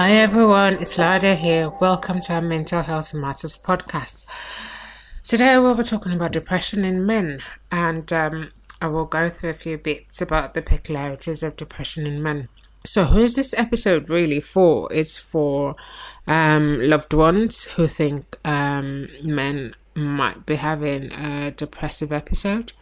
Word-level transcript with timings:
Hi 0.00 0.12
everyone, 0.12 0.78
it's 0.80 0.96
Lade 0.96 1.36
here. 1.36 1.68
Welcome 1.78 2.22
to 2.22 2.32
our 2.32 2.40
Mental 2.40 2.80
Health 2.80 3.12
Matters 3.12 3.58
podcast. 3.58 4.24
Today 5.24 5.58
we'll 5.58 5.74
be 5.74 5.82
talking 5.82 6.12
about 6.12 6.32
depression 6.32 6.86
in 6.86 7.04
men, 7.04 7.42
and 7.70 8.10
um, 8.10 8.50
I 8.80 8.86
will 8.86 9.04
go 9.04 9.28
through 9.28 9.50
a 9.50 9.52
few 9.52 9.76
bits 9.76 10.22
about 10.22 10.54
the 10.54 10.62
peculiarities 10.62 11.42
of 11.42 11.54
depression 11.54 12.06
in 12.06 12.22
men. 12.22 12.48
So, 12.82 13.04
who 13.04 13.18
is 13.18 13.36
this 13.36 13.52
episode 13.52 14.08
really 14.08 14.40
for? 14.40 14.90
It's 14.90 15.18
for 15.18 15.76
um, 16.26 16.80
loved 16.80 17.12
ones 17.12 17.64
who 17.64 17.86
think 17.86 18.38
um, 18.42 19.08
men 19.22 19.74
might 19.94 20.46
be 20.46 20.54
having 20.54 21.12
a 21.12 21.50
depressive 21.50 22.10
episode 22.10 22.72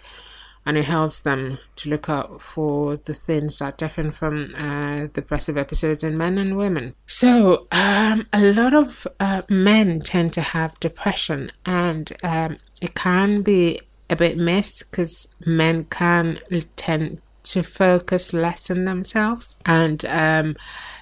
and 0.69 0.77
it 0.77 0.85
helps 0.85 1.23
them 1.23 1.59
to 1.77 1.89
look 1.89 2.11
out 2.11 2.43
for 2.43 2.95
the 2.95 3.15
things 3.15 3.59
that 3.59 3.79
differ 3.79 4.13
from 4.13 4.55
uh, 4.59 5.07
depressive 5.15 5.57
episodes 5.57 6.05
in 6.05 6.19
men 6.19 6.37
and 6.37 6.59
women. 6.59 6.95
So, 7.07 7.67
um, 7.73 8.27
a 8.35 8.43
lot 8.53 8.75
of 8.75 9.07
uh, 9.19 9.43
men 9.49 10.03
tend 10.03 10.35
to 10.35 10.43
have 10.43 10.79
depression, 10.79 11.53
and 11.65 12.15
um, 12.23 12.59
it 12.83 12.95
can 12.95 13.41
be 13.41 13.81
a 14.11 14.17
bit 14.17 14.37
missed 14.37 14.91
because 14.91 15.35
men 15.47 15.85
can 15.85 16.39
tend 16.77 17.23
to 17.45 17.63
focus 17.63 18.35
less 18.35 18.71
on 18.71 18.85
themselves, 18.85 19.57
and 19.65 20.05
um, 20.05 20.55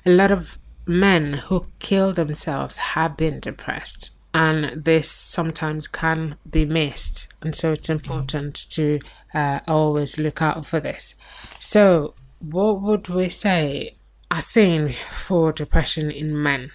a 0.04 0.10
lot 0.10 0.30
of 0.30 0.60
men 0.86 1.32
who 1.32 1.66
kill 1.80 2.12
themselves 2.12 2.76
have 2.76 3.16
been 3.16 3.40
depressed 3.40 4.12
and 4.36 4.84
this 4.84 5.10
sometimes 5.10 5.88
can 5.88 6.36
be 6.48 6.66
missed. 6.66 7.26
And 7.40 7.56
so 7.56 7.72
it's 7.72 7.88
important 7.88 8.68
to 8.68 9.00
uh, 9.32 9.60
always 9.66 10.18
look 10.18 10.42
out 10.42 10.66
for 10.66 10.78
this. 10.78 11.14
So 11.58 12.12
what 12.38 12.82
would 12.82 13.08
we 13.08 13.30
say 13.30 13.94
a 14.30 14.42
scene 14.42 14.94
for 15.10 15.52
depression 15.52 16.10
in 16.10 16.42
men? 16.42 16.70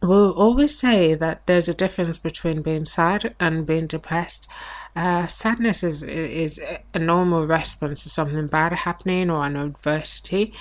We'll 0.00 0.32
always 0.32 0.76
say 0.76 1.14
that 1.14 1.46
there's 1.46 1.68
a 1.68 1.74
difference 1.74 2.16
between 2.16 2.62
being 2.62 2.86
sad 2.86 3.34
and 3.38 3.66
being 3.66 3.88
depressed. 3.88 4.48
Uh, 4.96 5.26
sadness 5.26 5.82
is 5.82 6.02
is 6.02 6.60
a 6.94 6.98
normal 6.98 7.46
response 7.46 8.02
to 8.04 8.08
something 8.08 8.46
bad 8.46 8.72
happening 8.72 9.30
or 9.30 9.44
an 9.44 9.56
adversity, 9.56 10.54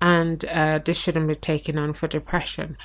and 0.00 0.44
uh, 0.46 0.80
this 0.84 0.98
shouldn't 0.98 1.28
be 1.28 1.34
taken 1.34 1.78
on 1.78 1.92
for 1.92 2.08
depression 2.08 2.76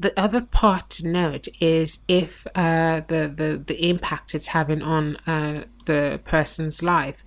the 0.00 0.18
other 0.18 0.40
part 0.40 0.88
to 0.90 1.06
note 1.06 1.46
is 1.60 1.98
if 2.08 2.46
uh, 2.54 3.00
the, 3.00 3.32
the 3.34 3.62
the 3.66 3.88
impact 3.88 4.34
it's 4.34 4.48
having 4.48 4.82
on 4.82 5.16
uh, 5.26 5.64
the 5.86 6.20
person's 6.24 6.82
life. 6.82 7.22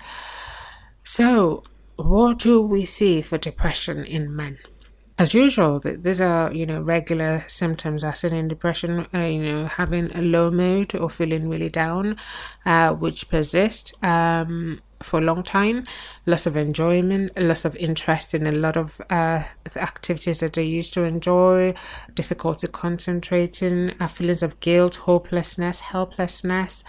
So, 1.04 1.64
what 1.98 2.40
do 2.40 2.62
we 2.62 2.86
see 2.86 3.22
for 3.22 3.38
depression 3.38 4.04
in 4.04 4.36
men? 4.36 4.58
As 5.20 5.36
usual, 5.36 5.80
these 5.80 6.20
are 6.20 6.52
you 6.52 6.66
know 6.66 6.82
regular 6.82 7.46
symptoms 7.48 8.04
as 8.04 8.24
in 8.24 8.48
depression. 8.48 9.06
Uh, 9.14 9.20
you 9.20 9.44
know, 9.44 9.66
having 9.68 10.12
a 10.16 10.22
low 10.22 10.50
mood 10.50 10.96
or 10.96 11.10
feeling 11.10 11.48
really 11.50 11.70
down, 11.70 12.18
uh, 12.66 12.94
which 12.94 13.30
persist. 13.30 13.94
Um, 14.04 14.82
for 15.04 15.20
a 15.20 15.24
long 15.24 15.44
time, 15.44 15.84
loss 16.26 16.46
of 16.46 16.58
enjoyment, 16.58 17.32
loss 17.40 17.66
of 17.66 17.76
interest 17.76 18.34
in 18.34 18.48
a 18.48 18.52
lot 18.52 18.78
of 18.78 19.02
uh, 19.10 19.44
activities 19.76 20.40
that 20.40 20.54
they 20.54 20.64
used 20.64 20.94
to 20.94 21.04
enjoy, 21.04 21.74
difficulty 22.14 22.68
concentrating, 22.68 23.94
uh, 24.00 24.08
feelings 24.08 24.44
of 24.44 24.60
guilt, 24.60 24.96
hopelessness, 24.96 25.82
helplessness, 25.82 26.84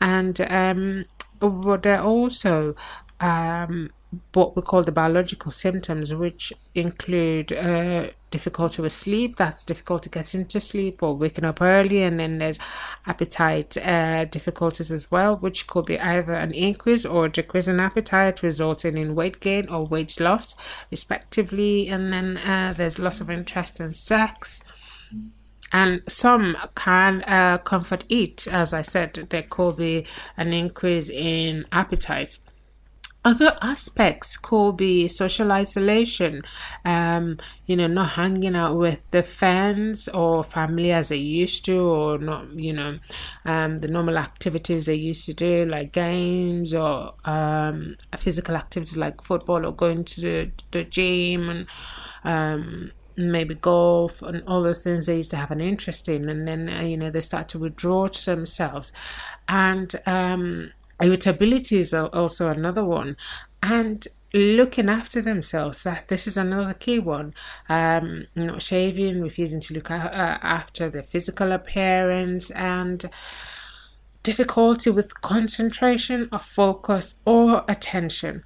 and 0.00 0.40
um, 0.42 1.04
there 1.40 2.02
also 2.02 2.74
um, 3.20 3.90
what 4.32 4.56
we 4.56 4.62
call 4.62 4.82
the 4.82 4.92
biological 4.92 5.50
symptoms, 5.50 6.14
which 6.14 6.52
include 6.74 7.52
uh, 7.52 8.08
difficulty 8.30 8.82
with 8.82 8.92
sleep, 8.92 9.36
that's 9.36 9.64
difficult 9.64 10.02
to 10.04 10.08
get 10.08 10.34
into 10.34 10.60
sleep 10.60 11.02
or 11.02 11.16
waking 11.16 11.44
up 11.44 11.60
early, 11.60 12.02
and 12.02 12.20
then 12.20 12.38
there's 12.38 12.58
appetite 13.06 13.76
uh, 13.76 14.24
difficulties 14.26 14.90
as 14.90 15.10
well, 15.10 15.36
which 15.36 15.66
could 15.66 15.86
be 15.86 15.98
either 15.98 16.34
an 16.34 16.52
increase 16.52 17.04
or 17.04 17.26
a 17.26 17.30
decrease 17.30 17.68
in 17.68 17.80
appetite, 17.80 18.42
resulting 18.42 18.96
in 18.96 19.14
weight 19.14 19.40
gain 19.40 19.68
or 19.68 19.86
weight 19.86 20.18
loss, 20.20 20.54
respectively, 20.90 21.88
and 21.88 22.12
then 22.12 22.36
uh, 22.38 22.74
there's 22.76 22.98
loss 22.98 23.20
of 23.20 23.30
interest 23.30 23.80
in 23.80 23.92
sex. 23.94 24.62
And 25.70 26.02
some 26.08 26.56
can 26.74 27.22
uh, 27.24 27.58
comfort 27.58 28.04
eat, 28.08 28.48
as 28.50 28.72
I 28.72 28.82
said, 28.82 29.26
there 29.28 29.42
could 29.42 29.76
be 29.76 30.06
an 30.36 30.52
increase 30.52 31.10
in 31.10 31.66
appetite 31.70 32.38
other 33.28 33.58
aspects 33.60 34.36
could 34.36 34.76
be 34.76 35.06
social 35.08 35.52
isolation, 35.52 36.42
um, 36.84 37.36
you 37.66 37.76
know, 37.76 37.86
not 37.86 38.10
hanging 38.12 38.56
out 38.56 38.76
with 38.76 39.00
the 39.10 39.22
friends 39.22 40.08
or 40.08 40.42
family 40.42 40.90
as 40.92 41.10
they 41.10 41.16
used 41.16 41.64
to, 41.66 41.78
or 41.78 42.18
not, 42.18 42.50
you 42.54 42.72
know, 42.72 42.98
um, 43.44 43.78
the 43.78 43.88
normal 43.88 44.16
activities 44.16 44.86
they 44.86 44.94
used 44.94 45.26
to 45.26 45.34
do, 45.34 45.66
like 45.66 45.92
games 45.92 46.72
or 46.72 47.14
um, 47.24 47.96
physical 48.18 48.56
activities 48.56 48.96
like 48.96 49.20
football 49.22 49.66
or 49.66 49.72
going 49.72 50.04
to 50.04 50.20
the, 50.20 50.50
the 50.70 50.84
gym 50.84 51.48
and 51.50 51.66
um, 52.24 52.92
maybe 53.16 53.54
golf 53.54 54.22
and 54.22 54.42
all 54.46 54.62
those 54.62 54.82
things 54.82 55.06
they 55.06 55.16
used 55.16 55.30
to 55.32 55.36
have 55.36 55.50
an 55.50 55.60
interest 55.60 56.08
in. 56.08 56.28
And 56.28 56.46
then 56.46 56.68
uh, 56.68 56.82
you 56.82 56.96
know 56.96 57.10
they 57.10 57.20
start 57.20 57.48
to 57.50 57.58
withdraw 57.58 58.06
to 58.06 58.24
themselves. 58.24 58.92
And 59.48 59.94
um 60.06 60.72
irritability 61.00 61.78
is 61.80 61.94
also 61.94 62.50
another 62.50 62.84
one 62.84 63.16
and 63.62 64.06
looking 64.34 64.88
after 64.88 65.22
themselves 65.22 65.82
that 65.84 66.08
this 66.08 66.26
is 66.26 66.36
another 66.36 66.74
key 66.74 66.98
one. 66.98 67.34
Um 67.68 68.26
not 68.34 68.62
shaving 68.62 69.22
refusing 69.22 69.60
to 69.62 69.74
look 69.74 69.90
after 69.90 70.90
their 70.90 71.02
physical 71.02 71.52
appearance 71.52 72.50
and 72.50 73.08
difficulty 74.22 74.90
with 74.90 75.20
concentration 75.22 76.28
or 76.30 76.38
focus 76.40 77.20
or 77.24 77.64
attention. 77.68 78.44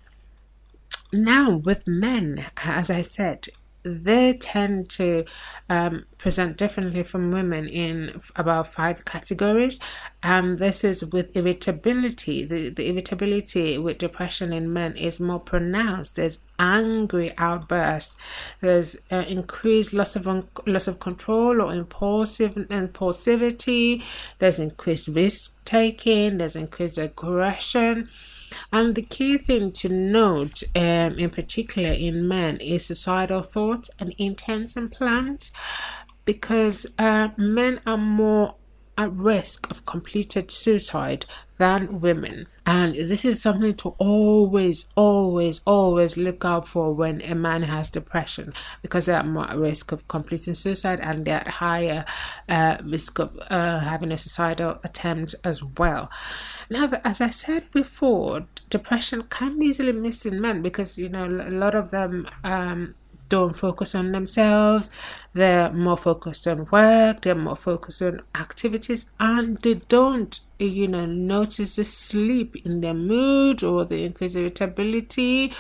Now 1.13 1.57
with 1.57 1.87
men 1.87 2.47
as 2.59 2.91
i 2.91 3.03
said 3.03 3.49
they 3.83 4.35
tend 4.35 4.89
to 4.91 5.25
um, 5.69 6.05
present 6.19 6.57
differently 6.57 7.03
from 7.03 7.33
women 7.33 7.69
in 7.69 8.21
about 8.37 8.73
five 8.73 9.05
categories. 9.05 9.81
And 10.23 10.59
this 10.59 10.85
is 10.85 11.05
with 11.05 11.37
irritability. 11.37 12.45
The, 12.45 12.69
the 12.69 12.89
irritability 12.89 13.79
with 13.79 13.99
depression 13.99 14.53
in 14.53 14.73
men 14.73 14.97
is 14.97 15.21
more 15.21 15.41
pronounced. 15.41 16.17
There's 16.17 16.47
angry 16.59 17.33
outbursts. 17.39 18.17
There's 18.61 18.97
uh, 19.11 19.25
increased 19.29 19.93
loss 19.93 20.15
of 20.15 20.29
un- 20.29 20.49
loss 20.67 20.87
of 20.87 21.01
control 21.01 21.61
or 21.61 21.73
impulsive 21.73 22.55
impulsivity. 22.55 24.05
There's 24.39 24.59
increased 24.59 25.09
risk 25.09 25.65
taking. 25.65 26.39
There's 26.39 26.57
increased 26.57 26.99
aggression. 26.99 28.09
And 28.73 28.95
the 28.95 29.03
key 29.03 29.39
thing 29.39 29.73
to 29.73 29.89
note, 29.89 30.63
um, 30.75 31.19
in 31.19 31.31
particular 31.31 31.91
in 31.91 32.27
men, 32.27 32.59
is 32.59 32.87
suicidal 32.87 33.43
thoughts 33.43 33.91
and 33.99 34.15
intents 34.19 34.77
and 34.77 34.91
plans, 34.91 35.53
because 36.25 36.87
uh, 36.99 37.29
men 37.37 37.81
are 37.87 37.97
more 37.97 38.55
at 39.03 39.13
risk 39.13 39.71
of 39.71 39.85
completed 39.87 40.51
suicide 40.51 41.27
than 41.59 42.01
women. 42.01 42.47
And 42.65 42.95
this 42.95 43.25
is 43.25 43.43
something 43.43 43.75
to 43.77 43.91
always, 43.99 44.91
always, 44.97 45.61
always 45.65 46.17
look 46.17 46.45
out 46.45 46.67
for 46.67 46.93
when 46.93 47.21
a 47.23 47.35
man 47.35 47.63
has 47.65 47.91
depression 47.91 48.53
because 48.83 49.07
they're 49.07 49.23
more 49.23 49.51
at 49.51 49.57
risk 49.57 49.93
of 49.93 50.07
completing 50.09 50.55
suicide 50.55 51.01
and 51.01 51.25
they're 51.25 51.41
at 51.41 51.49
higher 51.49 52.05
uh, 52.49 52.79
risk 52.85 53.19
of 53.19 53.39
uh, 53.51 53.81
having 53.81 54.13
a 54.13 54.19
suicidal 54.19 54.79
attempt 54.85 55.35
as 55.45 55.63
well. 55.63 56.11
Now, 56.71 56.91
as 57.05 57.21
I 57.21 57.31
said 57.31 57.71
before, 57.73 58.47
depression 58.71 59.25
can 59.25 59.59
be 59.59 59.67
easily 59.67 59.93
missed 59.93 60.27
in 60.27 60.41
men 60.41 60.63
because, 60.63 60.99
you 60.99 61.09
know, 61.09 61.27
a 61.27 61.51
lot 61.51 61.75
of 61.75 61.91
them 61.91 62.29
um, 62.45 62.95
don't 63.33 63.55
focus 63.55 63.95
on 63.95 64.13
themselves, 64.13 64.91
they're 65.33 65.73
more 65.73 65.97
focused 65.97 66.47
on 66.47 66.67
work, 66.71 67.23
they're 67.23 67.35
more 67.35 67.57
focused 67.57 68.03
on 68.03 68.21
activities, 68.35 69.11
and 69.19 69.57
they 69.63 69.73
don't, 69.73 70.41
you 70.59 70.87
know, 70.87 71.07
notice 71.07 71.77
the 71.77 71.85
sleep 71.87 72.55
in 72.63 72.83
their 72.83 72.93
mood 72.93 73.65
or 73.65 73.87
the 73.87 74.05
increased 74.05 74.37
irritability 74.37 75.51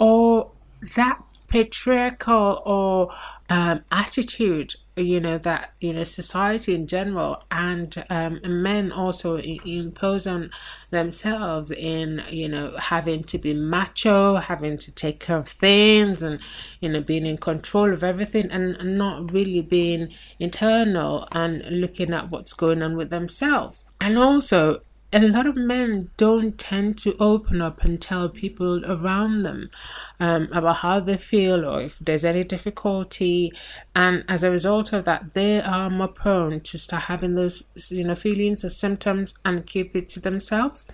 or 0.00 0.50
that 0.96 1.22
patriarchal 1.46 2.60
or 2.66 3.14
um, 3.48 3.82
attitude 3.92 4.74
you 4.96 5.18
know 5.20 5.38
that 5.38 5.72
you 5.80 5.92
know 5.92 6.04
society 6.04 6.74
in 6.74 6.86
general 6.86 7.42
and 7.50 8.04
um, 8.10 8.40
men 8.44 8.92
also 8.92 9.36
impose 9.38 10.26
on 10.26 10.50
themselves 10.90 11.70
in 11.70 12.22
you 12.30 12.48
know 12.48 12.76
having 12.78 13.24
to 13.24 13.38
be 13.38 13.54
macho 13.54 14.36
having 14.36 14.76
to 14.76 14.92
take 14.92 15.18
care 15.18 15.38
of 15.38 15.48
things 15.48 16.22
and 16.22 16.38
you 16.80 16.88
know 16.88 17.00
being 17.00 17.24
in 17.24 17.38
control 17.38 17.92
of 17.92 18.04
everything 18.04 18.50
and 18.50 18.98
not 18.98 19.32
really 19.32 19.62
being 19.62 20.08
internal 20.38 21.26
and 21.32 21.62
looking 21.80 22.12
at 22.12 22.30
what's 22.30 22.52
going 22.52 22.82
on 22.82 22.96
with 22.96 23.10
themselves. 23.10 23.84
And 24.00 24.18
also 24.18 24.82
a 25.12 25.20
lot 25.20 25.46
of 25.46 25.56
men 25.56 26.10
don't 26.16 26.58
tend 26.58 26.96
to 26.98 27.14
open 27.20 27.60
up 27.60 27.84
and 27.84 28.00
tell 28.00 28.28
people 28.30 28.84
around 28.86 29.42
them 29.42 29.70
um, 30.18 30.48
about 30.52 30.76
how 30.76 31.00
they 31.00 31.18
feel 31.18 31.66
or 31.66 31.82
if 31.82 31.98
there's 31.98 32.24
any 32.24 32.44
difficulty. 32.44 33.52
And 33.94 34.24
as 34.26 34.42
a 34.42 34.50
result 34.50 34.92
of 34.92 35.04
that, 35.04 35.34
they 35.34 35.60
are 35.60 35.90
more 35.90 36.08
prone 36.08 36.60
to 36.60 36.78
start 36.78 37.04
having 37.04 37.34
those, 37.34 37.64
you 37.90 38.04
know, 38.04 38.14
feelings 38.14 38.64
or 38.64 38.70
symptoms 38.70 39.34
and 39.44 39.66
keep 39.66 39.94
it 39.94 40.08
to 40.10 40.20
themselves. 40.20 40.86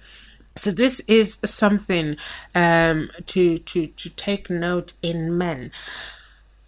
So 0.56 0.72
this 0.72 0.98
is 1.06 1.38
something 1.44 2.16
um, 2.54 3.10
to 3.26 3.58
to 3.58 3.86
to 3.86 4.10
take 4.10 4.50
note 4.50 4.94
in 5.02 5.38
men 5.38 5.70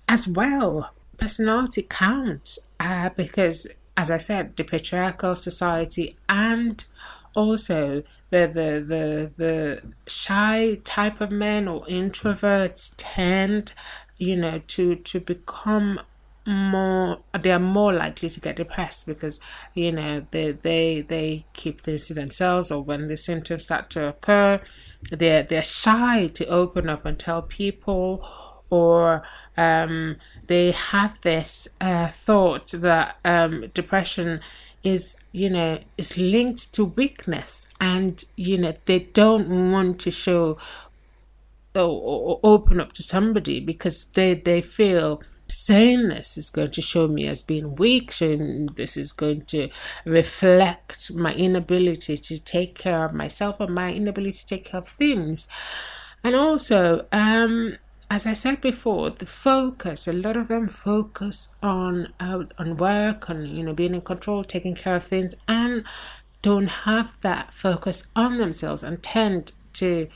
as 0.09 0.29
well. 0.29 0.93
Personality 1.19 1.83
counts 1.83 2.61
uh, 2.79 3.11
because, 3.17 3.67
as 3.97 4.11
I 4.11 4.19
said, 4.19 4.57
the 4.57 4.63
patriarchal 4.63 5.35
society 5.35 6.17
and 6.29 6.85
also 7.35 8.03
the 8.31 8.47
the 8.47 8.85
the 8.87 9.31
the 9.37 9.83
shy 10.07 10.79
type 10.85 11.21
of 11.21 11.31
men 11.31 11.69
or 11.69 11.85
introverts 11.87 12.95
tend 12.97 13.73
you 14.19 14.37
know 14.37 14.61
to 14.67 14.97
to 14.97 15.21
become 15.21 16.01
more 16.47 17.19
they 17.39 17.53
are 17.53 17.59
more 17.59 17.93
likely 17.93 18.29
to 18.29 18.41
get 18.41 18.57
depressed 18.57 19.07
because 19.07 19.39
you 19.75 19.93
know 19.93 20.27
they 20.31 20.53
they 20.53 21.01
they 21.03 21.45
keep 21.53 21.81
things 21.81 22.07
to 22.07 22.15
themselves 22.15 22.71
or 22.71 22.83
when 22.83 23.07
the 23.07 23.17
symptoms 23.17 23.65
start 23.65 23.91
to 23.91 24.09
occur 24.09 24.61
they're 25.11 25.43
they're 25.43 25.63
shy 25.63 26.27
to 26.29 26.47
open 26.47 26.89
up 26.89 27.05
and 27.05 27.19
tell 27.19 27.43
people 27.43 28.27
or 28.71 29.23
um, 29.57 30.17
they 30.47 30.71
have 30.71 31.21
this 31.23 31.69
uh, 31.81 32.09
thought 32.09 32.69
that 32.69 33.17
um, 33.25 33.67
depression 33.75 34.41
is 34.83 35.17
you 35.33 35.51
know 35.51 35.79
is 35.99 36.17
linked 36.17 36.73
to 36.73 36.85
weakness 36.85 37.67
and 37.81 38.25
you 38.37 38.57
know 38.57 38.75
they 38.87 38.99
don't 38.99 39.71
want 39.71 40.01
to 40.01 40.11
show 40.11 40.57
or, 41.75 41.83
or 41.83 42.41
open 42.43 42.81
up 42.81 42.93
to 42.93 43.03
somebody 43.03 43.61
because 43.61 44.07
they 44.15 44.35
they 44.35 44.63
feel 44.63 45.23
saying 45.51 46.09
this 46.09 46.39
is 46.39 46.49
going 46.49 46.71
to 46.71 46.81
show 46.81 47.09
me 47.09 47.27
as 47.27 47.43
being 47.43 47.75
weak 47.75 48.11
showing 48.11 48.67
this 48.77 48.97
is 48.97 49.13
going 49.13 49.43
to 49.43 49.69
reflect 50.05 51.13
my 51.13 51.35
inability 51.35 52.17
to 52.17 52.39
take 52.39 52.75
care 52.77 53.05
of 53.05 53.13
myself 53.13 53.57
or 53.61 53.67
my 53.67 53.93
inability 53.93 54.39
to 54.39 54.47
take 54.47 54.65
care 54.67 54.81
of 54.81 54.89
things. 54.89 55.49
And 56.23 56.37
also 56.37 57.07
um 57.13 57.77
as 58.11 58.27
I 58.27 58.33
said 58.33 58.61
before, 58.61 59.11
the 59.11 59.25
focus, 59.25 60.09
a 60.09 60.13
lot 60.13 60.37
of 60.37 60.49
them 60.49 60.67
focus 60.67 61.51
on 61.63 62.13
uh, 62.19 62.43
on 62.59 62.77
work, 62.77 63.31
on 63.31 63.47
you 63.47 63.63
know 63.63 63.73
being 63.73 63.95
in 63.95 64.01
control, 64.01 64.43
taking 64.43 64.75
care 64.75 64.97
of 64.97 65.05
things, 65.05 65.37
and 65.47 65.85
don't 66.43 66.67
have 66.67 67.13
that 67.21 67.55
focus 67.55 68.09
on 68.17 68.39
themselves 68.39 68.83
and 68.83 69.03
tend 69.03 69.53
to 69.75 70.09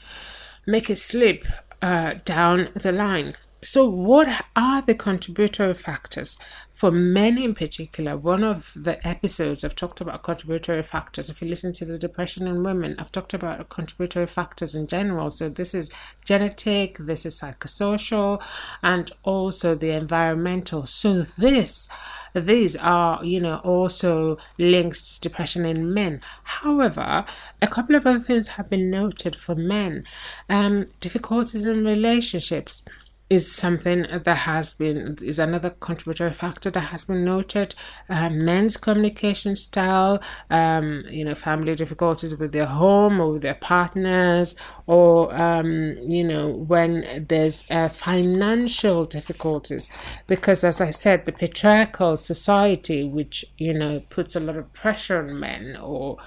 make 0.66 0.90
it 0.90 0.98
slip 0.98 1.44
uh, 1.80 2.14
down 2.24 2.70
the 2.74 2.90
line. 2.90 3.36
So, 3.64 3.88
what 3.88 4.44
are 4.54 4.82
the 4.82 4.94
contributory 4.94 5.72
factors? 5.72 6.36
For 6.74 6.90
men 6.90 7.38
in 7.38 7.54
particular, 7.54 8.14
one 8.14 8.44
of 8.44 8.72
the 8.76 9.04
episodes 9.06 9.64
I've 9.64 9.74
talked 9.74 10.02
about 10.02 10.22
contributory 10.22 10.82
factors. 10.82 11.30
If 11.30 11.40
you 11.40 11.48
listen 11.48 11.72
to 11.74 11.86
the 11.86 11.96
depression 11.96 12.46
in 12.46 12.62
women, 12.62 12.94
I've 12.98 13.10
talked 13.10 13.32
about 13.32 13.70
contributory 13.70 14.26
factors 14.26 14.74
in 14.74 14.86
general. 14.86 15.30
So, 15.30 15.48
this 15.48 15.74
is 15.74 15.90
genetic, 16.26 16.98
this 16.98 17.24
is 17.24 17.40
psychosocial, 17.40 18.42
and 18.82 19.10
also 19.22 19.74
the 19.74 19.92
environmental. 19.92 20.84
So, 20.84 21.22
this 21.22 21.88
these 22.34 22.76
are, 22.76 23.24
you 23.24 23.40
know, 23.40 23.58
also 23.58 24.36
links 24.58 25.14
to 25.14 25.20
depression 25.22 25.64
in 25.64 25.94
men. 25.94 26.20
However, 26.42 27.24
a 27.62 27.66
couple 27.68 27.94
of 27.94 28.06
other 28.06 28.20
things 28.20 28.48
have 28.48 28.68
been 28.68 28.90
noted 28.90 29.36
for 29.36 29.54
men. 29.54 30.04
Um, 30.50 30.86
difficulties 31.00 31.64
in 31.64 31.84
relationships 31.84 32.82
is 33.30 33.50
something 33.50 34.06
that 34.12 34.34
has 34.34 34.74
been 34.74 35.16
is 35.22 35.38
another 35.38 35.70
contributory 35.70 36.32
factor 36.32 36.70
that 36.70 36.80
has 36.80 37.06
been 37.06 37.24
noted. 37.24 37.74
Uh, 38.08 38.28
men's 38.28 38.76
communication 38.76 39.56
style, 39.56 40.22
um, 40.50 41.04
you 41.10 41.24
know, 41.24 41.34
family 41.34 41.74
difficulties 41.74 42.34
with 42.36 42.52
their 42.52 42.66
home 42.66 43.20
or 43.20 43.32
with 43.32 43.42
their 43.42 43.54
partners, 43.54 44.54
or 44.86 45.34
um, 45.34 45.96
you 46.00 46.22
know, 46.22 46.48
when 46.48 47.26
there's 47.28 47.64
uh, 47.70 47.88
financial 47.88 49.06
difficulties, 49.06 49.88
because 50.26 50.62
as 50.62 50.80
I 50.80 50.90
said, 50.90 51.24
the 51.24 51.32
patriarchal 51.32 52.16
society, 52.18 53.04
which 53.04 53.44
you 53.56 53.72
know 53.72 54.00
puts 54.10 54.36
a 54.36 54.40
lot 54.40 54.56
of 54.56 54.72
pressure 54.74 55.18
on 55.18 55.40
men 55.40 55.76
or 55.76 56.18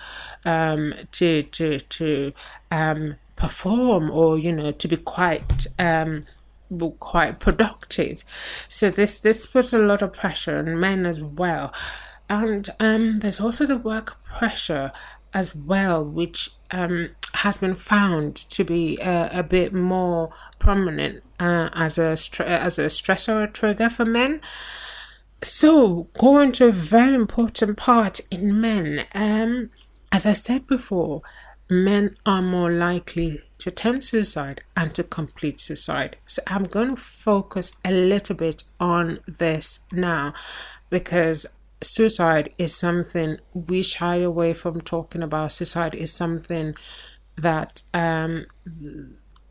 um, 0.46 0.94
to 1.12 1.44
to 1.44 1.80
to 1.80 2.34
um, 2.72 3.18
perform 3.36 4.10
or 4.10 4.38
you 4.38 4.52
know 4.52 4.72
to 4.72 4.88
be 4.88 4.98
quite 4.98 5.68
um, 5.78 6.26
quite 7.00 7.40
productive. 7.40 8.24
So 8.70 8.90
this 8.90 9.20
this 9.20 9.46
puts 9.46 9.74
a 9.74 9.80
lot 9.80 10.02
of 10.02 10.14
pressure 10.14 10.58
on 10.58 10.80
men 10.80 11.06
as 11.06 11.22
well. 11.22 11.74
And 12.30 12.70
um, 12.80 13.18
there's 13.18 13.40
also 13.40 13.66
the 13.66 13.78
work 13.78 14.22
pressure 14.26 14.92
as 15.34 15.56
well, 15.56 16.04
which 16.04 16.52
um, 16.72 17.10
has 17.36 17.60
been 17.60 17.76
found 17.76 18.36
to 18.36 18.64
be 18.64 18.98
a, 19.00 19.30
a 19.32 19.44
bit 19.44 19.74
more 19.74 20.34
prominent 20.60 21.24
uh, 21.40 21.70
as 21.74 21.98
a 21.98 22.12
as 22.46 22.80
a 22.80 22.86
stressor 22.86 23.44
or 23.44 23.48
trigger 23.48 23.90
for 23.90 24.06
men. 24.06 24.42
So, 25.44 26.08
going 26.18 26.52
to 26.54 26.70
a 26.70 26.72
very 26.72 27.14
important 27.14 27.78
part 27.78 28.20
in 28.32 28.60
men. 28.60 29.06
Um, 29.14 29.70
as 30.12 30.26
I 30.26 30.34
said 30.34 30.66
before, 30.66 31.22
men 31.70 32.18
are 32.26 32.42
more 32.42 32.72
likely 32.72 33.42
to 33.68 33.72
attempt 33.72 34.04
suicide 34.04 34.62
and 34.76 34.96
to 34.96 35.04
complete 35.04 35.60
suicide. 35.60 36.16
So 36.26 36.42
I'm 36.48 36.64
going 36.64 36.96
to 36.96 37.02
focus 37.02 37.74
a 37.84 37.92
little 37.92 38.36
bit 38.36 38.64
on 38.80 39.20
this 39.28 39.82
now 39.92 40.34
because 40.90 41.46
suicide 41.82 42.54
is 42.58 42.74
something 42.76 43.38
we 43.54 43.84
shy 43.84 44.18
away 44.18 44.54
from 44.54 44.82
talking 44.82 45.22
about. 45.22 45.52
Suicide 45.52 45.96
is 45.96 46.14
something 46.14 46.76
that 47.38 47.84
um, 47.94 48.46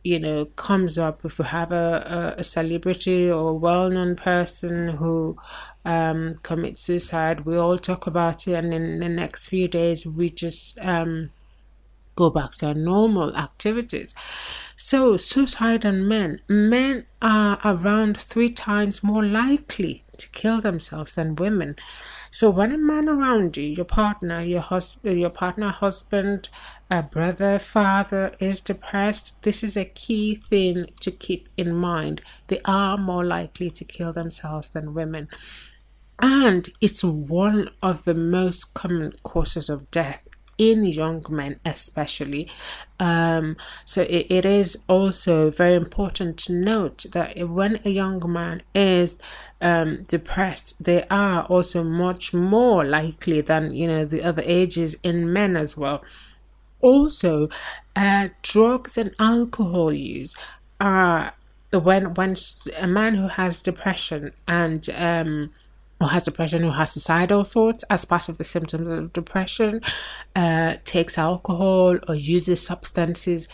you 0.02 0.18
know 0.18 0.46
comes 0.56 0.98
up 0.98 1.24
if 1.24 1.38
we 1.38 1.44
have 1.44 1.70
a, 1.72 2.34
a, 2.36 2.40
a 2.40 2.44
celebrity 2.44 3.30
or 3.30 3.50
a 3.50 3.54
well-known 3.54 4.16
person 4.16 4.88
who 4.96 5.36
um, 5.84 6.36
commits 6.42 6.84
suicide. 6.84 7.44
We 7.44 7.56
all 7.56 7.78
talk 7.78 8.06
about 8.06 8.48
it, 8.48 8.54
and 8.54 8.72
in 8.72 9.00
the 9.00 9.08
next 9.08 9.48
few 9.48 9.68
days 9.68 10.06
we 10.06 10.30
just 10.30 10.78
um, 10.80 11.30
go 12.16 12.30
back 12.30 12.52
to 12.52 12.74
normal 12.74 13.36
activities. 13.36 14.14
So, 14.76 15.16
suicide 15.16 15.84
and 15.84 16.08
men. 16.08 16.40
Men 16.48 17.06
are 17.22 17.60
around 17.64 18.20
three 18.20 18.50
times 18.50 19.02
more 19.02 19.24
likely 19.24 20.04
to 20.16 20.28
kill 20.30 20.60
themselves 20.60 21.14
than 21.14 21.36
women. 21.36 21.76
So, 22.30 22.50
when 22.50 22.72
a 22.72 22.78
man 22.78 23.08
around 23.08 23.56
you, 23.56 23.64
your 23.64 23.84
partner, 23.84 24.42
your 24.42 24.60
husband, 24.60 25.18
your 25.20 25.30
partner, 25.30 25.70
husband, 25.70 26.48
a 26.90 27.02
brother, 27.02 27.58
father 27.58 28.34
is 28.38 28.60
depressed, 28.60 29.40
this 29.42 29.62
is 29.62 29.76
a 29.76 29.84
key 29.84 30.42
thing 30.50 30.86
to 31.00 31.10
keep 31.10 31.48
in 31.56 31.74
mind. 31.74 32.20
They 32.48 32.60
are 32.64 32.98
more 32.98 33.24
likely 33.24 33.70
to 33.70 33.84
kill 33.84 34.12
themselves 34.12 34.68
than 34.68 34.94
women. 34.94 35.28
And 36.20 36.68
it's 36.80 37.04
one 37.04 37.70
of 37.82 38.04
the 38.04 38.14
most 38.14 38.74
common 38.74 39.12
causes 39.22 39.68
of 39.68 39.90
death 39.90 40.26
in 40.58 40.84
young 40.84 41.24
men 41.28 41.60
especially. 41.64 42.48
Um, 42.98 43.56
so 43.84 44.02
it, 44.02 44.26
it 44.30 44.44
is 44.44 44.78
also 44.88 45.50
very 45.50 45.74
important 45.74 46.38
to 46.38 46.52
note 46.54 47.06
that 47.12 47.36
when 47.48 47.80
a 47.84 47.90
young 47.90 48.22
man 48.30 48.62
is 48.74 49.18
um, 49.60 50.04
depressed 50.04 50.82
they 50.82 51.04
are 51.10 51.44
also 51.44 51.82
much 51.82 52.34
more 52.34 52.84
likely 52.84 53.40
than 53.40 53.72
you 53.72 53.86
know 53.86 54.04
the 54.04 54.22
other 54.22 54.42
ages 54.44 54.96
in 55.02 55.32
men 55.32 55.56
as 55.56 55.76
well. 55.76 56.02
Also 56.80 57.48
uh, 57.94 58.28
drugs 58.42 58.98
and 58.98 59.14
alcohol 59.18 59.92
use 59.92 60.34
are 60.80 61.32
when 61.72 62.14
when 62.14 62.36
a 62.78 62.86
man 62.86 63.14
who 63.14 63.28
has 63.28 63.62
depression 63.62 64.32
and 64.46 64.88
um, 64.90 65.50
or 66.00 66.08
has 66.08 66.24
depression 66.24 66.64
or 66.64 66.72
has 66.72 66.92
suicidal 66.92 67.44
thoughts 67.44 67.84
as 67.88 68.04
part 68.04 68.28
of 68.28 68.38
the 68.38 68.44
symptoms 68.44 68.86
of 68.86 69.12
depression, 69.12 69.80
uh, 70.34 70.76
takes 70.84 71.16
alcohol 71.16 71.98
or 72.08 72.14
uses 72.14 72.62
substances, 72.64 73.48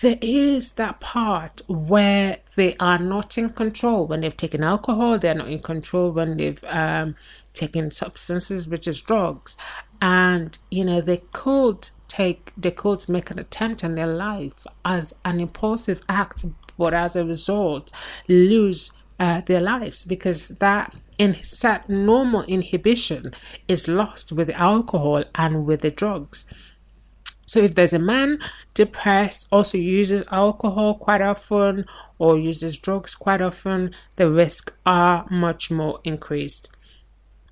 there 0.00 0.18
is 0.20 0.72
that 0.72 1.00
part 1.00 1.62
where 1.68 2.38
they 2.56 2.76
are 2.78 2.98
not 2.98 3.38
in 3.38 3.50
control 3.50 4.06
when 4.06 4.20
they've 4.20 4.36
taken 4.36 4.64
alcohol. 4.64 5.18
They're 5.18 5.34
not 5.34 5.48
in 5.48 5.60
control 5.60 6.10
when 6.10 6.36
they've 6.36 6.62
um, 6.64 7.14
taken 7.54 7.90
substances 7.90 8.68
which 8.68 8.88
is 8.88 9.00
drugs. 9.00 9.56
And 10.00 10.58
you 10.70 10.84
know 10.84 11.00
they 11.00 11.22
could 11.32 11.90
take 12.08 12.52
they 12.56 12.70
could 12.70 13.08
make 13.08 13.30
an 13.30 13.38
attempt 13.38 13.84
on 13.84 13.94
their 13.94 14.06
life 14.06 14.66
as 14.84 15.14
an 15.24 15.40
impulsive 15.40 16.00
act 16.08 16.44
but 16.76 16.94
as 16.94 17.16
a 17.16 17.24
result 17.24 17.90
lose 18.28 18.92
uh, 19.18 19.40
their 19.42 19.60
lives 19.60 20.04
because 20.04 20.48
that 20.58 20.94
in 21.18 21.36
that 21.62 21.88
normal 21.88 22.42
inhibition 22.42 23.34
is 23.68 23.88
lost 23.88 24.32
with 24.32 24.50
alcohol 24.50 25.24
and 25.34 25.64
with 25.66 25.80
the 25.80 25.90
drugs 25.90 26.44
so 27.46 27.60
if 27.60 27.74
there's 27.74 27.92
a 27.92 27.98
man 27.98 28.38
depressed, 28.72 29.48
also 29.52 29.78
uses 29.78 30.24
alcohol 30.30 30.94
quite 30.94 31.20
often 31.20 31.86
or 32.18 32.38
uses 32.38 32.78
drugs 32.78 33.14
quite 33.14 33.42
often, 33.42 33.94
the 34.16 34.30
risks 34.30 34.72
are 34.86 35.26
much 35.30 35.70
more 35.70 36.00
increased. 36.04 36.68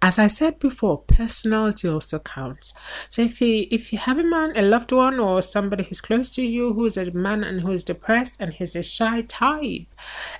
As 0.04 0.18
I 0.18 0.26
said 0.26 0.58
before, 0.58 0.98
personality 0.98 1.88
also 1.88 2.18
counts. 2.18 2.74
So 3.08 3.22
if 3.22 3.40
you 3.40 3.68
if 3.70 3.92
you 3.92 4.00
have 4.00 4.18
a 4.18 4.24
man, 4.24 4.52
a 4.56 4.62
loved 4.62 4.90
one, 4.90 5.20
or 5.20 5.40
somebody 5.42 5.84
who's 5.84 6.00
close 6.00 6.30
to 6.30 6.42
you 6.42 6.72
who's 6.72 6.96
a 6.96 7.12
man 7.12 7.44
and 7.44 7.60
who's 7.60 7.84
depressed 7.84 8.40
and 8.40 8.52
he's 8.52 8.74
a 8.74 8.82
shy 8.82 9.22
type, 9.22 9.86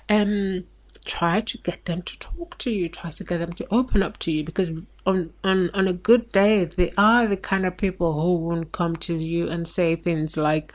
um, 0.09 0.65
try 1.03 1.41
to 1.41 1.57
get 1.59 1.85
them 1.85 2.01
to 2.01 2.17
talk 2.19 2.57
to 2.57 2.71
you 2.71 2.87
try 2.89 3.09
to 3.09 3.23
get 3.23 3.39
them 3.39 3.53
to 3.53 3.67
open 3.71 4.01
up 4.01 4.17
to 4.17 4.31
you 4.31 4.43
because 4.43 4.71
on 5.05 5.33
on 5.43 5.69
on 5.73 5.87
a 5.87 5.93
good 5.93 6.31
day 6.31 6.65
they 6.65 6.91
are 6.97 7.27
the 7.27 7.37
kind 7.37 7.65
of 7.65 7.75
people 7.77 8.13
who 8.13 8.35
won't 8.35 8.71
come 8.71 8.95
to 8.95 9.15
you 9.17 9.49
and 9.49 9.67
say 9.67 9.95
things 9.95 10.37
like 10.37 10.73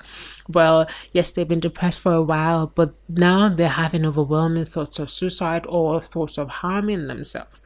well 0.49 0.87
yes 1.13 1.33
they've 1.33 1.49
been 1.49 1.61
depressed 1.61 2.01
for 2.01 2.13
a 2.13 2.23
while 2.23 2.67
but 2.75 2.95
now 3.09 3.49
they're 3.49 3.69
having 3.69 4.05
overwhelming 4.05 4.65
thoughts 4.65 4.99
of 4.99 5.11
suicide 5.11 5.65
or 5.69 6.01
thoughts 6.01 6.39
of 6.39 6.49
harming 6.49 7.07
themselves. 7.07 7.63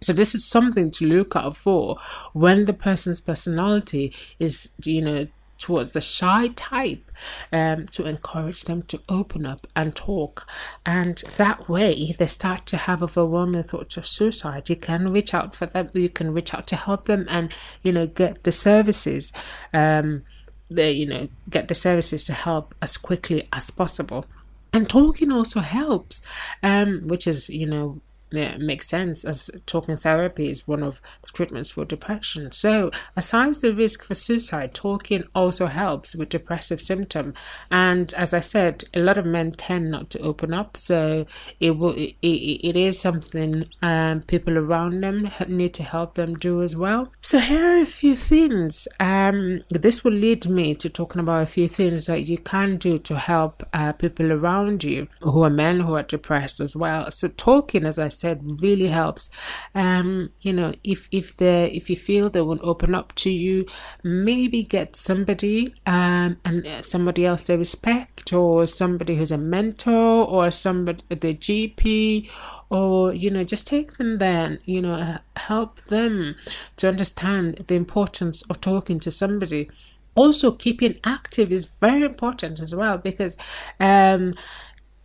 So 0.00 0.12
this 0.12 0.34
is 0.34 0.44
something 0.44 0.90
to 0.92 1.06
look 1.06 1.34
out 1.34 1.56
for 1.56 1.96
when 2.32 2.66
the 2.66 2.74
person's 2.74 3.20
personality 3.20 4.12
is 4.38 4.74
you 4.84 5.02
know 5.02 5.26
towards 5.58 5.92
the 5.92 6.00
shy 6.00 6.48
type 6.56 7.10
um, 7.52 7.86
to 7.88 8.06
encourage 8.06 8.62
them 8.62 8.82
to 8.82 9.00
open 9.08 9.46
up 9.46 9.66
and 9.74 9.94
talk. 9.94 10.46
And 10.84 11.22
that 11.36 11.68
way, 11.68 11.92
if 11.92 12.18
they 12.18 12.26
start 12.26 12.66
to 12.66 12.76
have 12.76 13.02
overwhelming 13.02 13.62
thoughts 13.62 13.96
of 13.96 14.06
suicide, 14.06 14.68
you 14.68 14.76
can 14.76 15.12
reach 15.12 15.32
out 15.34 15.54
for 15.54 15.66
them, 15.66 15.90
you 15.92 16.08
can 16.08 16.32
reach 16.32 16.54
out 16.54 16.66
to 16.68 16.76
help 16.76 17.06
them 17.06 17.26
and, 17.28 17.52
you 17.82 17.92
know, 17.92 18.06
get 18.06 18.44
the 18.44 18.52
services. 18.52 19.32
Um, 19.72 20.22
the, 20.70 20.92
you 20.92 21.06
know, 21.06 21.28
get 21.48 21.68
the 21.68 21.74
services 21.74 22.24
to 22.24 22.32
help 22.32 22.74
as 22.80 22.96
quickly 22.96 23.48
as 23.52 23.70
possible. 23.70 24.24
And 24.72 24.88
talking 24.88 25.30
also 25.30 25.60
helps, 25.60 26.22
um, 26.62 27.02
which 27.06 27.28
is, 27.28 27.48
you 27.48 27.66
know, 27.66 28.00
it 28.36 28.60
makes 28.60 28.88
sense 28.88 29.24
as 29.24 29.50
talking 29.66 29.96
therapy 29.96 30.50
is 30.50 30.66
one 30.66 30.82
of 30.82 31.00
the 31.22 31.28
treatments 31.32 31.70
for 31.70 31.84
depression. 31.84 32.52
So, 32.52 32.90
aside 33.16 33.54
the 33.54 33.74
risk 33.74 34.04
for 34.04 34.14
suicide, 34.14 34.74
talking 34.74 35.24
also 35.34 35.66
helps 35.66 36.14
with 36.14 36.30
depressive 36.30 36.80
symptom. 36.80 37.34
And 37.70 38.12
as 38.14 38.32
I 38.32 38.40
said, 38.40 38.84
a 38.94 39.00
lot 39.00 39.18
of 39.18 39.26
men 39.26 39.52
tend 39.52 39.90
not 39.90 40.10
to 40.10 40.20
open 40.20 40.54
up, 40.54 40.76
so 40.76 41.26
it 41.60 41.72
will 41.72 41.94
it, 41.94 42.16
it 42.22 42.76
is 42.76 42.98
something 42.98 43.66
um, 43.82 44.22
people 44.22 44.56
around 44.58 45.02
them 45.02 45.30
need 45.46 45.74
to 45.74 45.82
help 45.82 46.14
them 46.14 46.34
do 46.34 46.62
as 46.62 46.74
well. 46.74 47.12
So 47.20 47.38
here 47.38 47.78
are 47.78 47.82
a 47.82 47.86
few 47.86 48.16
things. 48.16 48.88
Um, 48.98 49.62
this 49.68 50.02
will 50.02 50.12
lead 50.12 50.48
me 50.48 50.74
to 50.76 50.88
talking 50.88 51.20
about 51.20 51.42
a 51.42 51.46
few 51.46 51.68
things 51.68 52.06
that 52.06 52.26
you 52.26 52.38
can 52.38 52.76
do 52.76 52.98
to 53.00 53.18
help 53.18 53.62
uh, 53.72 53.92
people 53.92 54.32
around 54.32 54.84
you 54.84 55.08
who 55.20 55.42
are 55.42 55.50
men 55.50 55.80
who 55.80 55.94
are 55.94 56.02
depressed 56.02 56.60
as 56.60 56.74
well. 56.74 57.10
So 57.10 57.28
talking, 57.28 57.84
as 57.84 57.98
I 57.98 58.08
said 58.08 58.23
said 58.24 58.62
really 58.62 58.88
helps. 58.88 59.30
Um, 59.74 60.30
you 60.40 60.52
know, 60.52 60.70
if 60.82 61.08
if 61.10 61.36
they 61.36 61.70
if 61.80 61.90
you 61.90 61.96
feel 61.96 62.30
they 62.30 62.40
will 62.40 62.60
open 62.62 62.94
up 62.94 63.14
to 63.16 63.30
you, 63.30 63.66
maybe 64.02 64.62
get 64.62 64.96
somebody 64.96 65.74
um 65.86 66.30
and 66.44 66.58
somebody 66.82 67.26
else 67.26 67.42
they 67.42 67.56
respect, 67.56 68.32
or 68.32 68.66
somebody 68.66 69.16
who's 69.16 69.34
a 69.38 69.38
mentor, 69.56 70.26
or 70.34 70.50
somebody 70.50 71.02
the 71.08 71.34
GP, 71.46 72.30
or 72.70 73.12
you 73.12 73.30
know 73.30 73.44
just 73.44 73.66
take 73.66 73.96
them 73.98 74.18
there 74.18 74.58
you 74.64 74.80
know 74.80 75.18
help 75.36 75.72
them 75.84 76.34
to 76.76 76.88
understand 76.88 77.64
the 77.68 77.74
importance 77.74 78.42
of 78.50 78.60
talking 78.60 78.98
to 79.00 79.10
somebody 79.10 79.68
also 80.16 80.52
keeping 80.52 80.98
active 81.04 81.50
is 81.50 81.66
very 81.66 82.04
important 82.04 82.60
as 82.60 82.74
well 82.74 82.98
because 82.98 83.36
um 83.80 84.32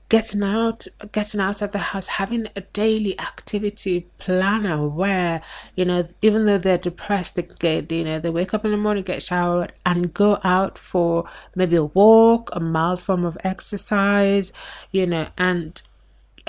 getting 0.09 0.43
out 0.43 0.87
getting 1.11 1.39
out 1.39 1.61
of 1.61 1.71
the 1.71 1.77
house 1.77 2.07
having 2.07 2.47
a 2.55 2.61
daily 2.61 3.19
activity 3.19 4.07
planner 4.17 4.87
where 4.87 5.41
you 5.75 5.85
know 5.85 6.07
even 6.21 6.45
though 6.45 6.57
they're 6.57 6.77
depressed 6.77 7.35
they 7.35 7.47
get 7.59 7.91
you 7.91 8.03
know 8.03 8.19
they 8.19 8.29
wake 8.29 8.53
up 8.53 8.65
in 8.65 8.71
the 8.71 8.77
morning 8.77 9.03
get 9.03 9.21
showered 9.21 9.71
and 9.85 10.13
go 10.13 10.39
out 10.43 10.77
for 10.77 11.29
maybe 11.55 11.75
a 11.75 11.85
walk 11.85 12.49
a 12.53 12.59
mild 12.59 12.99
form 12.99 13.23
of 13.23 13.37
exercise 13.43 14.51
you 14.91 15.05
know 15.05 15.27
and 15.37 15.83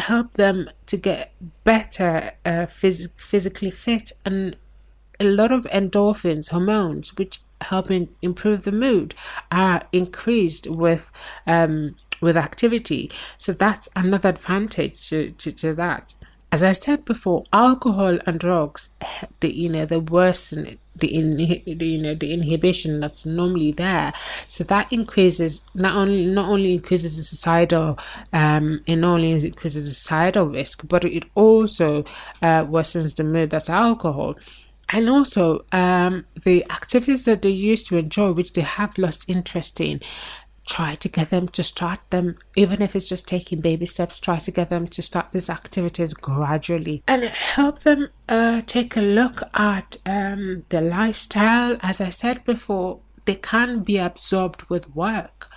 help 0.01 0.33
them 0.33 0.69
to 0.87 0.97
get 0.97 1.33
better 1.65 2.33
uh, 2.45 2.67
phys- 2.67 3.11
physically 3.17 3.71
fit. 3.71 4.13
And 4.25 4.57
a 5.19 5.25
lot 5.25 5.53
of 5.53 5.65
endorphins 5.65 6.51
hormones 6.51 7.17
which 7.17 7.41
help 7.61 7.91
improve 8.23 8.63
the 8.63 8.73
mood 8.73 9.15
are 9.53 9.83
increased 9.93 10.67
with 10.67 11.13
um, 11.47 11.95
with 12.21 12.37
activity. 12.37 13.11
So 13.39 13.53
that's 13.53 13.89
another 13.97 14.31
advantage 14.31 15.09
to, 15.11 15.31
to, 15.33 15.53
to 15.53 15.75
that. 15.75 16.15
As 16.53 16.65
I 16.65 16.73
said 16.73 17.05
before, 17.05 17.45
alcohol 17.53 18.19
and 18.27 18.41
drugs, 18.41 18.91
the 19.41 19.55
you 19.55 19.69
know, 19.69 19.87
the 19.87 20.01
worsen 20.01 20.79
the, 20.97 21.15
in, 21.15 21.37
the 21.37 21.63
you 21.87 22.03
know 22.03 22.15
the 22.15 22.33
inhibition 22.33 22.99
that's 22.99 23.25
normally 23.25 23.71
there. 23.71 24.13
So 24.49 24.65
that 24.65 24.93
increases 24.93 25.63
not 25.75 25.95
only 25.95 26.27
not 26.27 26.51
only 26.51 26.75
increases 26.75 27.17
the 27.17 27.23
societal 27.23 27.99
um 28.33 28.83
it 28.87 28.97
not 28.97 29.15
only 29.15 29.31
increases 29.31 29.85
the 29.85 29.93
societal 29.93 30.47
risk, 30.47 30.89
but 30.89 31.05
it 31.05 31.25
also 31.37 32.05
uh, 32.43 32.65
worsens 32.65 33.15
the 33.15 33.25
mood. 33.25 33.51
That's 33.51 33.71
alcohol 33.71 34.35
and 34.93 35.09
also 35.09 35.65
um, 35.73 36.27
the 36.43 36.65
activities 36.71 37.25
that 37.25 37.43
they 37.43 37.51
used 37.51 37.87
to 37.87 37.97
enjoy, 37.97 38.33
which 38.33 38.53
they 38.55 38.63
have 38.63 38.99
lost 38.99 39.29
interest 39.29 39.81
in, 39.81 40.01
try 40.71 40.95
to 40.95 41.09
get 41.09 41.31
them 41.31 41.49
to 41.49 41.63
start 41.65 41.99
them, 42.11 42.37
even 42.55 42.81
if 42.81 42.95
it's 42.95 43.09
just 43.09 43.27
taking 43.27 43.61
baby 43.61 43.87
steps, 43.87 44.21
try 44.21 44.39
to 44.39 44.53
get 44.53 44.71
them 44.71 44.87
to 44.87 45.03
start 45.03 45.33
these 45.33 45.51
activities 45.51 46.15
gradually 46.15 47.03
and 47.09 47.25
help 47.25 47.81
them 47.81 48.09
uh, 48.29 48.63
take 48.67 48.97
a 48.97 49.01
look 49.01 49.43
at 49.55 49.97
um, 50.07 50.65
the 50.69 50.81
lifestyle. 50.81 51.77
As 51.83 52.01
I 52.01 52.11
said 52.11 52.45
before, 52.45 53.01
they 53.25 53.35
can 53.35 53.81
be 53.81 53.99
absorbed 53.99 54.63
with 54.71 54.95
work 54.95 55.49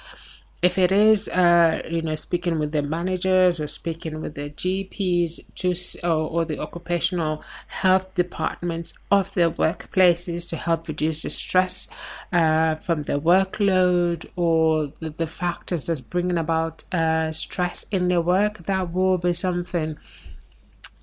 if 0.64 0.78
it 0.78 0.94
is 0.94 1.28
uh, 1.28 1.82
you 1.90 2.02
know 2.02 2.16
speaking 2.16 2.58
with 2.58 2.72
the 2.72 2.82
managers 2.82 3.60
or 3.60 3.68
speaking 3.68 4.22
with 4.22 4.34
the 4.36 4.50
gps 4.50 5.42
to 5.56 5.74
or, 6.08 6.30
or 6.30 6.46
the 6.46 6.58
occupational 6.58 7.44
health 7.68 8.16
departments 8.16 8.94
of 9.12 9.34
their 9.34 9.52
workplaces 9.52 10.50
to 10.50 10.56
help 10.56 10.88
reduce 10.88 11.22
the 11.22 11.30
stress 11.30 11.88
uh, 12.32 12.76
from 12.76 13.04
the 13.04 13.20
workload 13.20 14.26
or 14.38 14.94
the, 15.02 15.10
the 15.10 15.28
factors 15.28 15.88
that's 15.88 16.00
bringing 16.00 16.38
about 16.38 16.86
uh, 16.94 17.30
stress 17.34 17.86
in 17.92 18.08
their 18.08 18.22
work 18.22 18.66
that 18.66 18.94
will 18.94 19.18
be 19.18 19.34
something 19.34 19.98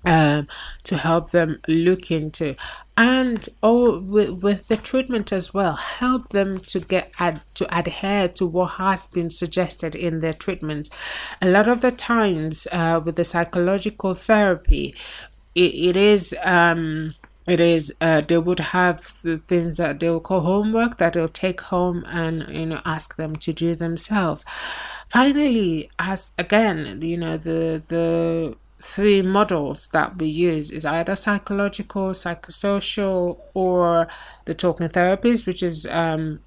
um, 0.05 0.47
to 0.83 0.97
help 0.97 1.31
them 1.31 1.61
look 1.67 2.11
into. 2.11 2.55
And 2.97 3.47
oh 3.63 3.99
with, 3.99 4.29
with 4.43 4.67
the 4.67 4.77
treatment 4.77 5.31
as 5.31 5.53
well 5.53 5.75
help 5.75 6.29
them 6.29 6.59
to 6.59 6.79
get 6.79 7.11
ad, 7.19 7.41
to 7.55 7.77
adhere 7.77 8.27
to 8.29 8.45
what 8.45 8.73
has 8.73 9.07
been 9.07 9.29
suggested 9.29 9.95
in 9.95 10.19
their 10.19 10.33
treatment 10.33 10.89
a 11.41 11.49
lot 11.49 11.67
of 11.67 11.81
the 11.81 11.91
times 11.91 12.67
uh, 12.71 13.01
with 13.03 13.15
the 13.15 13.25
psychological 13.25 14.13
therapy 14.13 14.93
it, 15.55 15.73
it 15.73 15.97
is 15.97 16.35
um 16.43 17.15
it 17.47 17.59
is 17.59 17.93
uh, 17.99 18.21
they 18.21 18.37
would 18.37 18.59
have 18.59 19.19
the 19.23 19.37
things 19.37 19.77
that 19.77 19.99
they 19.99 20.09
will 20.09 20.19
call 20.19 20.41
homework 20.41 20.97
that 20.97 21.13
they'll 21.13 21.27
take 21.27 21.61
home 21.61 22.05
and 22.07 22.45
you 22.49 22.67
know 22.67 22.81
ask 22.85 23.15
them 23.15 23.35
to 23.37 23.51
do 23.51 23.73
themselves. 23.75 24.45
Finally 25.09 25.89
as 25.97 26.31
again 26.37 27.01
you 27.01 27.17
know 27.17 27.37
the 27.37 27.81
the 27.87 28.55
three 28.81 29.21
models 29.21 29.87
that 29.89 30.17
we 30.17 30.27
use 30.27 30.71
is 30.71 30.85
either 30.85 31.15
psychological, 31.15 32.09
psychosocial, 32.09 33.39
or 33.53 34.07
the 34.45 34.53
talking 34.53 34.89
therapies, 34.89 35.45
which 35.45 35.61
is 35.61 35.85
um, 35.85 36.39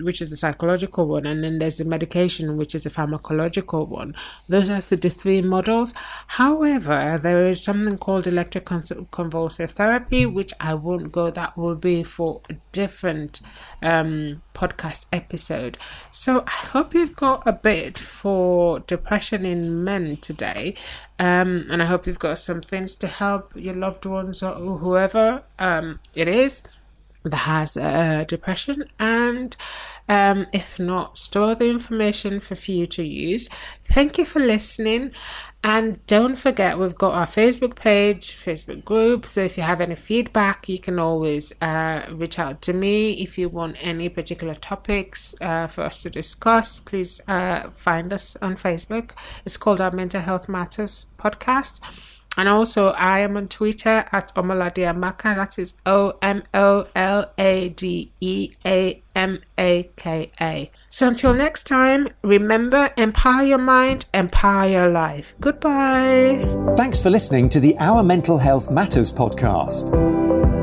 which 0.00 0.20
is 0.20 0.30
the 0.30 0.36
psychological 0.36 1.06
one, 1.06 1.26
and 1.26 1.42
then 1.42 1.58
there's 1.58 1.76
the 1.76 1.84
medication, 1.84 2.56
which 2.56 2.74
is 2.74 2.84
the 2.84 2.90
pharmacological 2.90 3.88
one. 3.88 4.14
Those 4.48 4.70
are 4.70 4.80
the 4.80 5.10
three 5.10 5.42
models. 5.42 5.94
However, 6.26 7.18
there 7.22 7.48
is 7.48 7.62
something 7.62 7.98
called 7.98 8.24
electroconvulsive 8.24 9.70
therapy, 9.70 10.26
which 10.26 10.52
I 10.60 10.74
won't 10.74 11.12
go. 11.12 11.30
That 11.30 11.56
will 11.56 11.76
be 11.76 12.02
for 12.02 12.40
a 12.48 12.54
different 12.72 13.40
um, 13.82 14.42
podcast 14.54 15.06
episode. 15.12 15.78
So 16.10 16.44
I 16.46 16.66
hope 16.72 16.94
you've 16.94 17.16
got 17.16 17.46
a 17.46 17.52
bit 17.52 17.98
for 17.98 18.80
depression 18.80 19.44
in 19.44 19.84
men 19.84 20.16
today. 20.16 20.74
Um, 21.18 21.66
and 21.70 21.82
I 21.82 21.86
hope 21.86 22.06
you've 22.06 22.18
got 22.18 22.38
some 22.38 22.62
things 22.62 22.94
to 22.96 23.06
help 23.06 23.52
your 23.54 23.74
loved 23.74 24.06
ones 24.06 24.42
or 24.42 24.78
whoever 24.78 25.42
um, 25.58 26.00
it 26.14 26.28
is 26.28 26.62
that 27.22 27.36
has 27.36 27.74
depression 28.26 28.84
and 28.98 29.56
um, 30.08 30.46
if 30.52 30.78
not 30.78 31.16
store 31.16 31.54
the 31.54 31.70
information 31.70 32.40
for 32.40 32.56
future 32.56 33.02
use. 33.02 33.48
Thank 33.84 34.18
you 34.18 34.24
for 34.24 34.40
listening 34.40 35.12
and 35.62 36.04
don't 36.06 36.36
forget 36.36 36.78
we've 36.78 36.96
got 36.96 37.14
our 37.14 37.26
facebook 37.26 37.76
page 37.76 38.32
facebook 38.32 38.84
group. 38.84 39.26
So 39.26 39.42
if 39.42 39.56
you 39.56 39.62
have 39.62 39.80
any 39.80 39.94
feedback 39.94 40.68
you 40.68 40.78
can 40.78 40.98
always 40.98 41.52
uh, 41.62 42.06
reach 42.10 42.38
out 42.38 42.60
to 42.62 42.72
me. 42.72 43.12
If 43.22 43.38
you 43.38 43.48
want 43.48 43.76
any 43.80 44.08
particular 44.08 44.54
topics 44.54 45.34
uh, 45.40 45.68
for 45.68 45.84
us 45.84 46.02
to 46.02 46.10
discuss 46.10 46.80
please 46.80 47.20
uh, 47.28 47.70
find 47.70 48.12
us 48.12 48.36
on 48.42 48.56
facebook. 48.56 49.12
It's 49.44 49.56
called 49.56 49.80
our 49.80 49.92
mental 49.92 50.22
health 50.22 50.48
matters 50.48 51.06
podcast 51.18 51.78
and 52.36 52.48
also, 52.48 52.88
I 52.90 53.20
am 53.20 53.36
on 53.36 53.48
Twitter 53.48 54.06
at 54.12 54.32
Omolade 54.34 54.84
Amaka. 54.84 55.34
That 55.34 55.58
is 55.58 55.74
O 55.84 56.16
M 56.22 56.42
O 56.54 56.86
L 56.94 57.30
A 57.36 57.68
D 57.70 58.12
E 58.20 58.52
A 58.64 59.02
M 59.16 59.40
A 59.58 59.90
K 59.96 60.30
A. 60.40 60.70
So 60.90 61.08
until 61.08 61.34
next 61.34 61.66
time, 61.66 62.08
remember 62.22 62.92
empower 62.96 63.42
your 63.42 63.58
mind, 63.58 64.06
empower 64.14 64.68
your 64.68 64.88
life. 64.88 65.34
Goodbye. 65.40 66.74
Thanks 66.76 67.00
for 67.00 67.10
listening 67.10 67.48
to 67.50 67.60
the 67.60 67.76
Our 67.78 68.02
Mental 68.02 68.38
Health 68.38 68.70
Matters 68.70 69.10
podcast. 69.10 69.90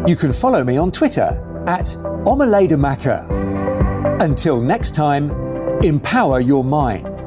You 0.10 0.16
can 0.16 0.32
follow 0.32 0.64
me 0.64 0.78
on 0.78 0.92
Twitter 0.92 1.64
at 1.68 1.86
Omolade 2.26 2.72
Amaka. 2.72 4.22
Until 4.22 4.62
next 4.62 4.96
time, 4.96 5.32
empower 5.84 6.40
your 6.40 6.64
mind, 6.64 7.22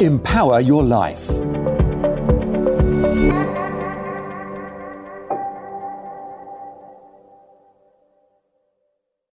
empower 0.00 0.60
your 0.60 0.84
life. 0.84 1.45